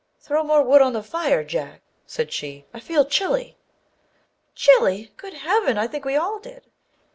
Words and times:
"Throw 0.25 0.43
more 0.43 0.63
wood 0.63 0.81
on 0.81 0.93
the 0.93 1.03
fire, 1.03 1.43
Jack," 1.43 1.81
she 2.07 2.25
said," 2.27 2.65
I 2.73 2.79
feel 2.79 3.05
chilly." 3.05 3.55
Chilly! 4.55 5.11
Good 5.15 5.35
Heaven, 5.35 5.77
I 5.77 5.85
think 5.85 6.05
we 6.05 6.15
all 6.17 6.39
did! 6.39 6.63